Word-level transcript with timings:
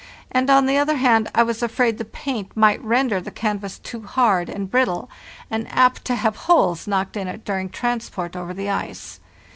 and, 0.31 0.49
on 0.49 0.65
the 0.65 0.79
other 0.79 0.95
hand, 0.95 1.29
I 1.35 1.43
was 1.43 1.61
afraid 1.61 1.99
the 1.99 2.05
paint 2.05 2.57
might 2.57 2.83
render 2.83 3.21
the 3.21 3.29
canvas 3.29 3.75
14 3.77 3.81
FARTHEST 3.81 3.93
NORTH 3.93 4.01
too 4.01 4.19
hard 4.19 4.49
and 4.49 4.71
brittle, 4.71 5.11
and 5.51 5.67
apt 5.71 6.03
to 6.05 6.15
have 6.15 6.35
holes 6.37 6.87
knocked 6.87 7.15
in 7.15 7.27
it 7.27 7.45
during 7.45 7.69
transport 7.69 8.35
over 8.35 8.51
the 8.51 8.67
ice. 8.71 9.19